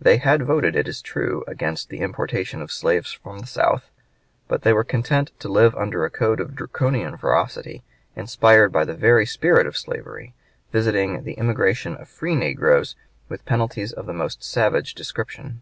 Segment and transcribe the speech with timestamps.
[0.00, 3.90] They had voted, it is true, against the importation of slaves from the South,
[4.46, 7.82] but they were content to live under a code of Draconian ferocity,
[8.14, 10.32] inspired by the very spirit of slavery,
[10.70, 12.94] visiting the immigration of free negroes
[13.28, 15.60] with penalties of the most savage description.